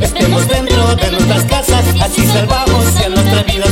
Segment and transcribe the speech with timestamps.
[0.00, 3.63] estemos dentro de nuestras casas, así salvamos en nuestra vida.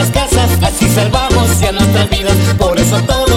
[0.00, 2.36] nuestras casas, así salvamos ya nuestras vidas.
[2.58, 3.29] Por eso todo